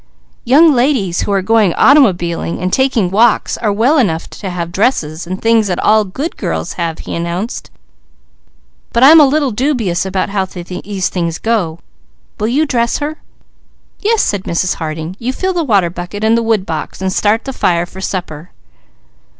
"Young 0.45 0.73
ladies 0.73 1.21
who 1.21 1.31
are 1.31 1.43
going 1.43 1.75
automobiling 1.75 2.59
and 2.59 2.73
taking 2.73 3.11
walks 3.11 3.55
are 3.59 3.71
well 3.71 3.99
enough 3.99 4.27
to 4.31 4.49
have 4.49 4.71
dresses, 4.71 5.27
and 5.27 5.39
things 5.39 5.67
that 5.67 5.77
all 5.77 6.05
good 6.05 6.37
girls 6.37 6.73
have," 6.73 6.97
he 6.97 7.13
announced. 7.13 7.69
"But 8.93 9.03
I'm 9.03 9.19
a 9.19 9.27
little 9.27 9.51
dubious 9.51 10.03
about 10.03 10.29
how 10.29 10.45
these 10.45 11.09
things 11.09 11.37
go. 11.37 11.77
Will 12.39 12.47
you 12.47 12.65
dress 12.65 12.97
her?" 12.97 13.21
"Yes," 13.99 14.23
said 14.23 14.45
Mrs. 14.45 14.73
Harding. 14.77 15.15
"You 15.19 15.31
fill 15.31 15.53
the 15.53 15.63
water 15.63 15.91
bucket 15.91 16.23
and 16.23 16.35
the 16.35 16.41
wood 16.41 16.65
box, 16.65 16.99
and 16.99 17.13
start 17.13 17.43
the 17.45 17.53
fire 17.53 17.85
for 17.85 18.01
supper." 18.01 18.49